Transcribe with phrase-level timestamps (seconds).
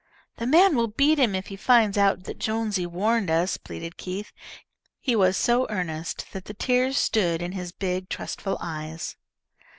[0.37, 4.31] "The man will beat him if he finds out that Jonesy warned us," pleaded Keith.
[4.99, 9.15] He was so earnest that the tears stood in his big, trustful eyes.